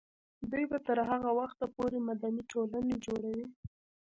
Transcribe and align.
دوی 0.51 0.65
به 0.71 0.77
تر 0.87 0.97
هغه 1.09 1.31
وخته 1.39 1.65
پورې 1.75 1.97
مدني 2.07 2.43
ټولنه 2.51 2.95
جوړوي. 3.05 3.45